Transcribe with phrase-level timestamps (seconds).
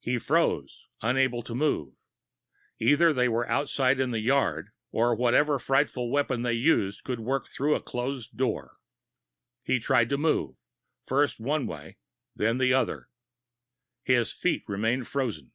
[0.00, 1.92] He froze, unable to move.
[2.78, 7.46] Either they were outside in the yard, or whatever frightful weapon they used could work
[7.46, 8.78] through a closed door.
[9.62, 10.56] He tried to move,
[11.06, 11.98] first one way,
[12.34, 13.10] then the other.
[14.04, 15.52] His feet remained frozen.